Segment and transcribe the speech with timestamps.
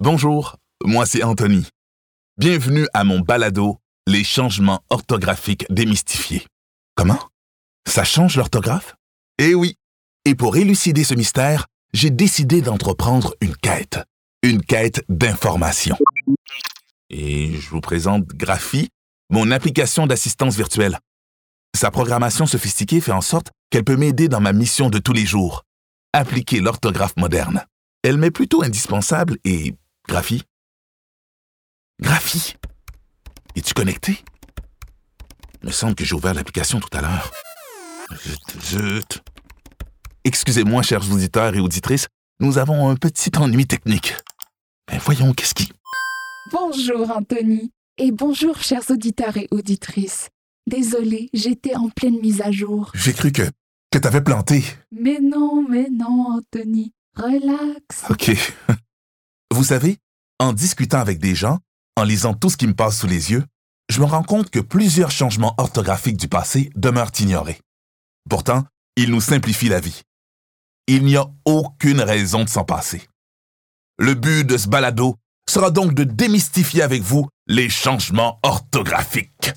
[0.00, 1.68] Bonjour, moi c'est Anthony.
[2.38, 6.46] Bienvenue à mon balado Les changements orthographiques démystifiés.
[6.96, 7.18] Comment?
[7.86, 8.96] Ça change l'orthographe?
[9.38, 9.76] Eh oui.
[10.24, 14.00] Et pour élucider ce mystère, j'ai décidé d'entreprendre une quête.
[14.42, 15.96] Une quête d'information.
[17.10, 18.88] Et je vous présente Graphi,
[19.30, 20.98] mon application d'assistance virtuelle.
[21.76, 25.26] Sa programmation sophistiquée fait en sorte qu'elle peut m'aider dans ma mission de tous les
[25.26, 25.64] jours,
[26.14, 27.66] appliquer l'orthographe moderne.
[28.02, 29.74] Elle m'est plutôt indispensable et...
[30.08, 30.42] Graphi
[32.00, 32.54] Graphi
[33.54, 34.18] Es-tu connecté?
[35.62, 37.30] Il me semble que j'ai ouvert l'application tout à l'heure.
[38.16, 39.22] Zut, zut.
[40.24, 42.08] Excusez-moi, chers auditeurs et auditrices,
[42.40, 44.14] nous avons un petit ennui technique.
[44.88, 45.72] Ben voyons, qu'est-ce qui...
[46.50, 50.28] Bonjour Anthony et bonjour chers auditeurs et auditrices.
[50.66, 52.90] Désolée, j'étais en pleine mise à jour.
[52.94, 53.42] J'ai cru que...
[53.90, 54.64] que t'avais planté.
[54.90, 58.04] Mais non, mais non Anthony, relax.
[58.10, 58.32] OK.
[59.52, 59.98] Vous savez,
[60.38, 61.58] en discutant avec des gens,
[61.96, 63.44] en lisant tout ce qui me passe sous les yeux,
[63.90, 67.60] je me rends compte que plusieurs changements orthographiques du passé demeurent ignorés.
[68.30, 68.64] Pourtant,
[68.96, 70.00] ils nous simplifient la vie.
[70.86, 73.02] Il n'y a aucune raison de s'en passer.
[73.98, 75.16] Le but de ce balado
[75.48, 79.52] sera donc de démystifier avec vous les changements orthographiques.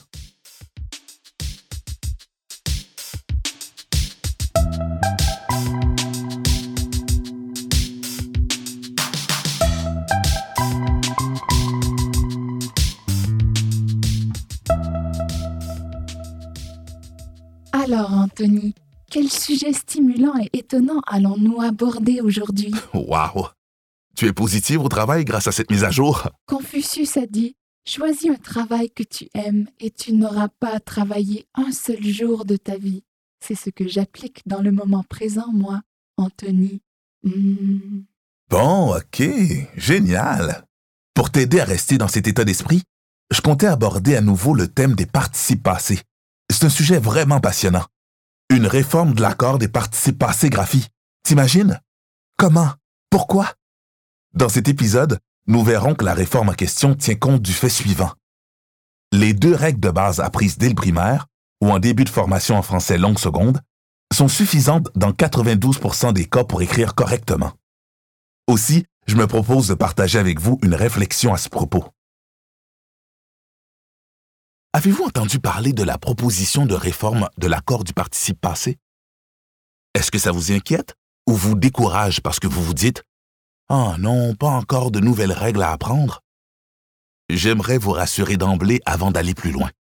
[18.35, 18.75] Anthony,
[19.09, 22.73] quel sujet stimulant et étonnant allons-nous aborder aujourd'hui?
[22.93, 23.47] Waouh!
[24.17, 26.29] Tu es positive au travail grâce à cette mise à jour?
[26.45, 27.55] Confucius a dit
[27.87, 32.43] Choisis un travail que tu aimes et tu n'auras pas à travailler un seul jour
[32.43, 33.03] de ta vie.
[33.39, 35.79] C'est ce que j'applique dans le moment présent, moi,
[36.17, 36.81] Anthony.
[37.23, 38.01] Hmm.
[38.49, 39.23] Bon, ok,
[39.77, 40.65] génial.
[41.13, 42.81] Pour t'aider à rester dans cet état d'esprit,
[43.31, 46.01] je comptais aborder à nouveau le thème des participes passés.
[46.51, 47.85] C'est un sujet vraiment passionnant.
[48.49, 50.87] Une réforme de l'accord des participes passés graphie.
[51.23, 51.81] T'imagines?
[52.37, 52.69] Comment?
[53.09, 53.53] Pourquoi?
[54.35, 58.11] Dans cet épisode, nous verrons que la réforme en question tient compte du fait suivant.
[59.11, 61.25] Les deux règles de base apprises dès le primaire,
[61.59, 63.61] ou en début de formation en français longue seconde,
[64.13, 67.53] sont suffisantes dans 92% des cas pour écrire correctement.
[68.47, 71.85] Aussi, je me propose de partager avec vous une réflexion à ce propos.
[74.75, 78.75] Avez-vous entendu parler de la proposition de réforme de l'accord du participe passé?
[79.93, 80.95] Est-ce que ça vous inquiète
[81.27, 83.01] ou vous décourage parce que vous vous dites
[83.69, 86.19] Oh non, pas encore de nouvelles règles à apprendre?
[87.29, 89.71] J'aimerais vous rassurer d'emblée avant d'aller plus loin.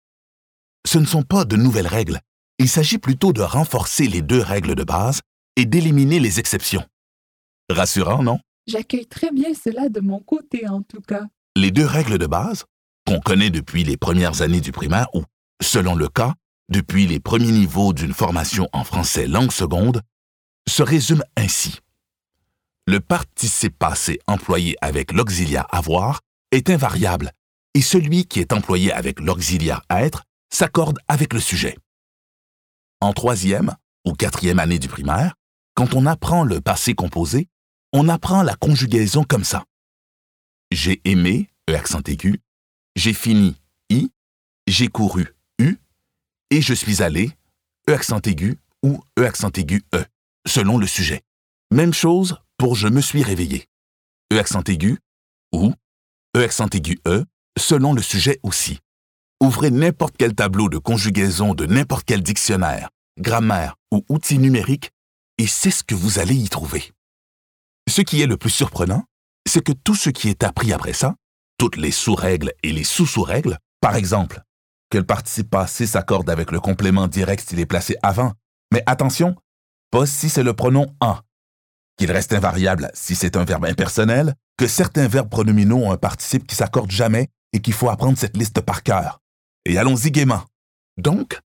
[0.87, 2.21] Ce ne sont pas de nouvelles règles,
[2.57, 5.19] il s'agit plutôt de renforcer les deux règles de base
[5.57, 6.85] et d'éliminer les exceptions.
[7.69, 8.39] Rassurant, non?
[8.65, 11.25] J'accueille très bien cela de mon côté, en tout cas.
[11.57, 12.63] Les deux règles de base,
[13.05, 15.23] qu'on connaît depuis les premières années du primaire ou,
[15.61, 16.33] selon le cas,
[16.69, 20.01] depuis les premiers niveaux d'une formation en français langue seconde,
[20.67, 21.79] se résument ainsi.
[22.87, 26.21] Le participe passé employé avec l'auxiliaire avoir
[26.51, 27.31] est invariable
[27.73, 31.77] et celui qui est employé avec l'auxiliaire être s'accorde avec le sujet.
[33.01, 35.35] En troisième ou quatrième année du primaire,
[35.75, 37.47] quand on apprend le passé composé,
[37.91, 39.65] on apprend la conjugaison comme ça.
[40.71, 42.39] J'ai aimé, E accent aigu,
[42.95, 43.55] j'ai fini,
[43.89, 44.09] I,
[44.67, 45.77] j'ai couru, U,
[46.49, 47.31] et je suis allé,
[47.89, 50.03] E accent aigu ou E accent aigu E,
[50.47, 51.21] selon le sujet.
[51.71, 53.67] Même chose pour je me suis réveillé.
[54.33, 54.97] E accent aigu
[55.51, 55.73] ou
[56.35, 57.25] E accent aigu E,
[57.59, 58.79] selon le sujet aussi.
[59.41, 62.89] Ouvrez n'importe quel tableau de conjugaison de n'importe quel dictionnaire,
[63.19, 64.91] grammaire ou outil numérique
[65.37, 66.91] et c'est ce que vous allez y trouver.
[67.87, 69.03] Ce qui est le plus surprenant,
[69.47, 71.15] c'est que tout ce qui est appris après ça,
[71.57, 74.41] toutes les sous-règles et les sous-sous-règles, par exemple,
[74.89, 78.33] que le participe passé s'accorde avec le complément direct s'il est placé avant,
[78.71, 79.35] mais attention,
[79.91, 81.17] pas si c'est le pronom en,
[81.97, 86.47] qu'il reste invariable si c'est un verbe impersonnel, que certains verbes pronominaux ont un participe
[86.47, 89.19] qui s'accorde jamais et qu'il faut apprendre cette liste par cœur.
[89.65, 90.43] Et allons-y gaiement.
[90.97, 91.39] Donc,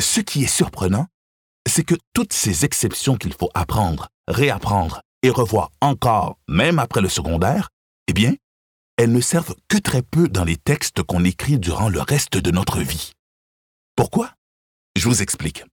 [0.00, 1.06] ce qui est surprenant,
[1.66, 7.08] c'est que toutes ces exceptions qu'il faut apprendre, réapprendre et revoir encore, même après le
[7.08, 7.70] secondaire,
[8.08, 8.34] eh bien,
[8.96, 12.50] elles ne servent que très peu dans les textes qu'on écrit durant le reste de
[12.50, 13.12] notre vie.
[13.96, 14.32] Pourquoi?
[14.96, 15.64] Je vous explique.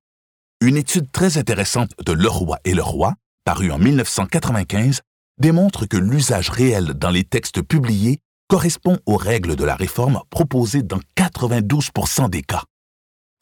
[0.62, 3.16] Une étude très intéressante de Leroy et Leroy,
[3.46, 5.02] parue en 1995,
[5.40, 10.84] démontre que l'usage réel dans les textes publiés correspond aux règles de la réforme proposées
[10.84, 12.64] dans 92% des cas.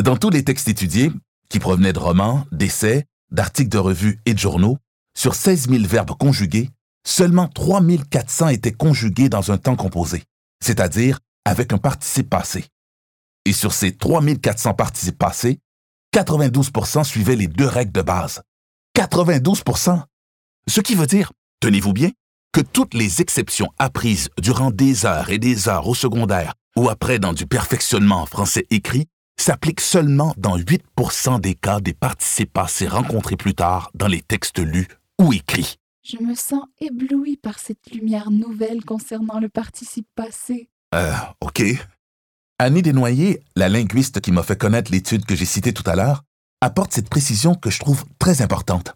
[0.01, 1.11] Dans tous les textes étudiés,
[1.49, 4.77] qui provenaient de romans, d'essais, d'articles de revues et de journaux,
[5.17, 6.69] sur 16 000 verbes conjugués,
[7.09, 10.23] seulement 3400 étaient conjugués dans un temps composé,
[10.63, 12.65] c'est-à-dire avec un participe passé.
[13.45, 15.59] Et sur ces 3400 participes passés,
[16.15, 18.41] 92% suivaient les deux règles de base.
[18.95, 20.03] 92%
[20.67, 22.11] Ce qui veut dire, tenez-vous bien,
[22.51, 27.19] que toutes les exceptions apprises durant des heures et des heures au secondaire ou après
[27.19, 29.07] dans du perfectionnement en français écrit
[29.39, 34.59] s'appliquent seulement dans 8% des cas des participes passés rencontrés plus tard dans les textes
[34.59, 34.87] lus
[35.19, 35.77] ou écrits.
[36.03, 40.69] Je me sens ébloui par cette lumière nouvelle concernant le participe passé.
[40.95, 41.61] Euh, OK.
[42.57, 46.23] Annie Desnoyers, la linguiste qui m'a fait connaître l'étude que j'ai citée tout à l'heure,
[46.61, 48.95] apporte cette précision que je trouve très importante.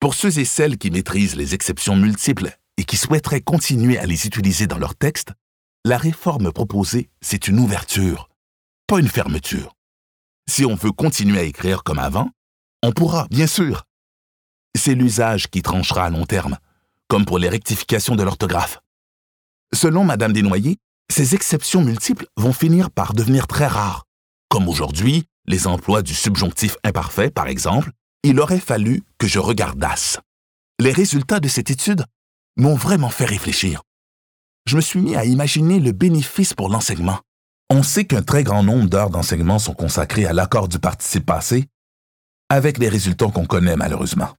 [0.00, 4.26] Pour ceux et celles qui maîtrisent les exceptions multiples et qui souhaiteraient continuer à les
[4.26, 5.32] utiliser dans leur texte,
[5.84, 8.28] la réforme proposée, c'est une ouverture,
[8.86, 9.74] pas une fermeture.
[10.48, 12.30] Si on veut continuer à écrire comme avant,
[12.82, 13.84] on pourra, bien sûr.
[14.76, 16.58] C'est l'usage qui tranchera à long terme,
[17.08, 18.80] comme pour les rectifications de l'orthographe.
[19.74, 20.76] Selon Madame Desnoyers,
[21.10, 24.04] ces exceptions multiples vont finir par devenir très rares.
[24.48, 27.90] Comme aujourd'hui, les emplois du subjonctif imparfait, par exemple,
[28.22, 30.18] il aurait fallu que je regardasse.
[30.78, 32.04] Les résultats de cette étude
[32.56, 33.82] m'ont vraiment fait réfléchir.
[34.66, 37.20] Je me suis mis à imaginer le bénéfice pour l'enseignement.
[37.70, 41.66] On sait qu'un très grand nombre d'heures d'enseignement sont consacrées à l'accord du participe passé,
[42.48, 44.34] avec les résultats qu'on connaît malheureusement.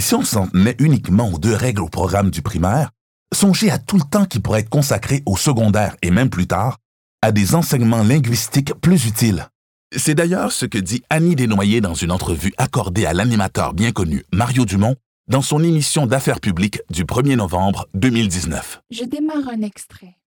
[0.00, 2.90] Si on s'en tenait uniquement aux deux règles au programme du primaire,
[3.32, 6.78] songez à tout le temps qui pourrait être consacré au secondaire et même plus tard
[7.22, 9.48] à des enseignements linguistiques plus utiles.
[9.96, 14.24] C'est d'ailleurs ce que dit Annie Desnoyers dans une entrevue accordée à l'animateur bien connu
[14.32, 14.96] Mario Dumont
[15.28, 18.82] dans son émission d'affaires publiques du 1er novembre 2019.
[18.90, 20.18] Je démarre un extrait.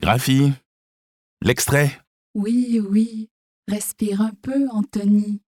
[0.00, 0.52] Graphie,
[1.42, 2.00] l'extrait
[2.34, 3.28] Oui, oui.
[3.68, 5.40] Respire un peu, Anthony.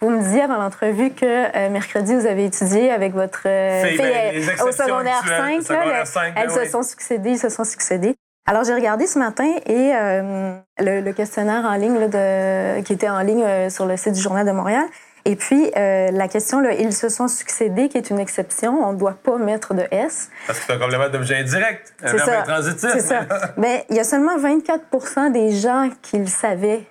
[0.00, 3.98] Vous me disiez avant l'entrevue que euh, mercredi, vous avez étudié avec votre euh, Fille,
[3.98, 5.62] ben, au secondaire actuelles, 5.
[5.62, 8.14] secondaire là, le- 5, ben elles se sont succédées, ils se sont succédés.
[8.46, 12.92] Alors, j'ai regardé ce matin et euh, le, le questionnaire en ligne là, de, qui
[12.92, 14.84] était en ligne euh, sur le site du Journal de Montréal.
[15.24, 18.82] Et puis, euh, la question, là, ils se sont succédés, qui est une exception.
[18.88, 20.30] On ne doit pas mettre de S.
[20.46, 22.88] Parce que c'est un complément d'objet indirect, un C'est verbe intransitif.
[22.92, 23.26] C'est ça.
[23.58, 26.86] Mais il y a seulement 24 des gens qui le savaient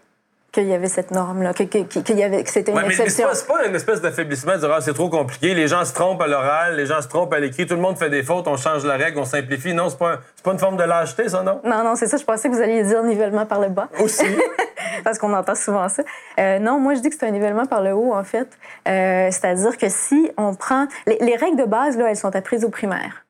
[0.62, 1.68] qu'il y avait cette norme-là, qu'il
[2.18, 3.48] y avait, que c'était une Ouais, mais, mais c'est exception.
[3.56, 5.54] pas, pas une espèce d'affaiblissement de dire ah, c'est trop compliqué.
[5.54, 7.98] Les gens se trompent à l'oral, les gens se trompent à l'écrit, tout le monde
[7.98, 9.74] fait des fautes, on change la règle, on simplifie.
[9.74, 11.62] Non, c'est pas, un- pas une forme de lâcheté, ça, non?
[11.64, 12.18] Non, non, c'est ça.
[12.18, 13.88] Je pensais que vous alliez dire nivellement par le bas.
[14.00, 14.26] Aussi.
[15.04, 16.04] parce qu'on entend souvent ça.
[16.40, 18.48] Euh, non, moi, je dis que c'est un nivellement par le haut, en fait.
[18.88, 20.88] Euh, C'est-à-dire que si on prend...
[21.06, 23.26] Les, les règles de base, là, elles sont apprises au primaire.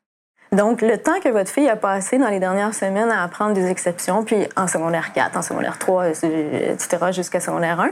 [0.52, 3.70] Donc, le temps que votre fille a passé dans les dernières semaines à apprendre des
[3.70, 7.90] exceptions, puis en secondaire 4, en secondaire 3, euh, etc., jusqu'à secondaire 1,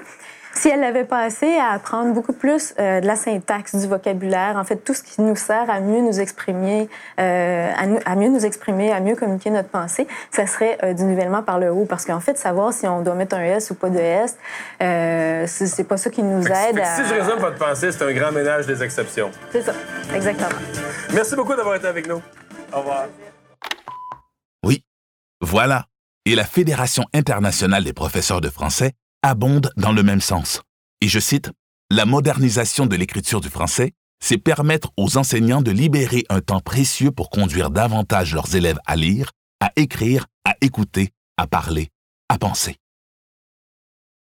[0.57, 4.63] si elle l'avait passé à apprendre beaucoup plus euh, de la syntaxe, du vocabulaire, en
[4.63, 6.88] fait, tout ce qui nous sert à mieux nous exprimer,
[7.19, 10.94] euh, à, nous- à mieux nous exprimer, à mieux communiquer notre pensée, ça serait euh,
[10.94, 11.84] du nivellement par le haut.
[11.84, 14.38] Parce qu'en fait, savoir si on doit mettre un S ou pas de S,
[15.46, 16.86] c'est pas ça qui nous Fait aide que à...
[16.86, 19.31] si je résume votre pensée, c'est un grand ménage des exceptions.
[19.52, 19.74] C'est ça,
[20.16, 20.48] exactement.
[21.13, 22.22] Merci beaucoup d'avoir été avec nous.
[22.73, 23.07] Au revoir.
[24.63, 24.83] Oui,
[25.41, 25.88] voilà.
[26.25, 30.62] Et la Fédération internationale des professeurs de français abonde dans le même sens.
[31.01, 31.51] Et je cite,
[31.91, 37.12] La modernisation de l'écriture du français, c'est permettre aux enseignants de libérer un temps précieux
[37.12, 41.90] pour conduire davantage leurs élèves à lire, à écrire, à écouter, à parler,
[42.30, 42.78] à penser.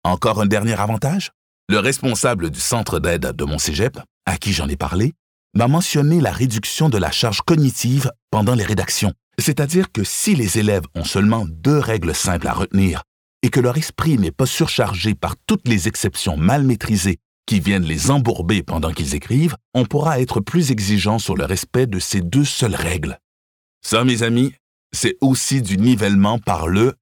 [0.05, 1.33] Encore un dernier avantage?
[1.69, 5.13] Le responsable du centre d'aide de mon cégep, à qui j'en ai parlé,
[5.55, 9.13] m'a mentionné la réduction de la charge cognitive pendant les rédactions.
[9.39, 13.03] C'est-à-dire que si les élèves ont seulement deux règles simples à retenir
[13.43, 17.85] et que leur esprit n'est pas surchargé par toutes les exceptions mal maîtrisées qui viennent
[17.85, 22.21] les embourber pendant qu'ils écrivent, on pourra être plus exigeant sur le respect de ces
[22.21, 23.19] deux seules règles.
[23.83, 24.53] Ça, mes amis,
[24.93, 26.95] c'est aussi du nivellement par le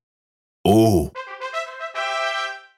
[0.64, 1.12] haut.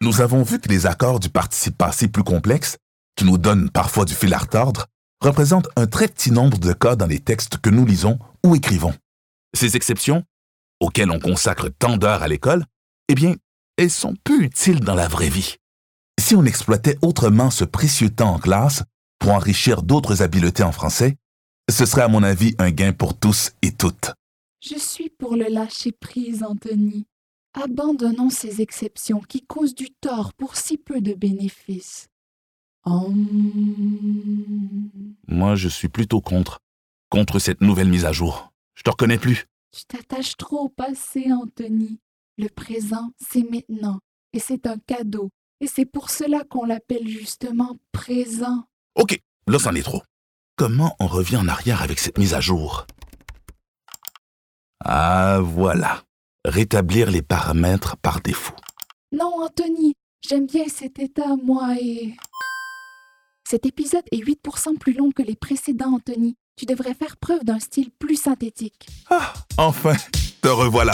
[0.00, 2.78] Nous avons vu que les accords du participe passé plus complexes,
[3.16, 4.86] qui nous donnent parfois du fil à retordre,
[5.20, 8.94] représentent un très petit nombre de cas dans les textes que nous lisons ou écrivons.
[9.54, 10.24] Ces exceptions,
[10.80, 12.64] auxquelles on consacre tant d'heures à l'école,
[13.08, 13.36] eh bien,
[13.76, 15.56] elles sont peu utiles dans la vraie vie.
[16.18, 18.82] Si on exploitait autrement ce précieux temps en classe
[19.18, 21.16] pour enrichir d'autres habiletés en français,
[21.70, 24.12] ce serait à mon avis un gain pour tous et toutes.
[24.62, 27.06] Je suis pour le lâcher-prise, Anthony.
[27.54, 32.09] Abandonnons ces exceptions qui causent du tort pour si peu de bénéfices.
[35.28, 36.60] Moi, je suis plutôt contre.
[37.10, 38.52] Contre cette nouvelle mise à jour.
[38.74, 39.46] Je te reconnais plus.
[39.72, 41.98] Tu t'attaches trop au passé, Anthony.
[42.38, 44.00] Le présent, c'est maintenant.
[44.32, 45.30] Et c'est un cadeau.
[45.60, 48.64] Et c'est pour cela qu'on l'appelle justement présent.
[48.94, 50.02] OK, là, c'en est trop.
[50.56, 52.86] comment on revient en arrière avec cette mise à jour?
[54.84, 56.02] Ah, voilà.
[56.44, 58.56] Rétablir les paramètres par défaut.
[59.12, 59.94] Non, Anthony,
[60.26, 62.14] j'aime bien cet état, moi, et...
[63.50, 66.36] Cet épisode est 8% plus long que les précédents, Anthony.
[66.54, 68.86] Tu devrais faire preuve d'un style plus synthétique.
[69.10, 69.96] Ah, enfin,
[70.40, 70.92] te revoilà.